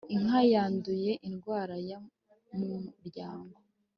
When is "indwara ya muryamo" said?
1.27-3.57